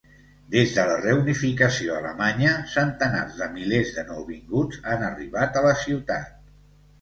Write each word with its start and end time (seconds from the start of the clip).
Des 0.53 0.71
de 0.75 0.85
la 0.91 0.93
reunificació 1.01 1.93
alemanya, 1.99 2.53
centenars 2.71 3.37
de 3.43 3.51
milers 3.59 3.93
de 3.99 4.05
nouvinguts 4.09 4.81
han 4.95 5.05
arribat 5.11 5.61
a 5.63 5.65
la 5.69 5.77
ciutat. 5.85 6.35